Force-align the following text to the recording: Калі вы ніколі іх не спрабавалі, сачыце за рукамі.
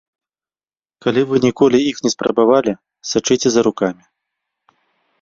Калі 1.07 1.21
вы 1.33 1.43
ніколі 1.45 1.77
іх 1.91 2.01
не 2.07 2.13
спрабавалі, 2.15 2.77
сачыце 3.13 3.47
за 3.57 3.61
рукамі. 3.71 4.03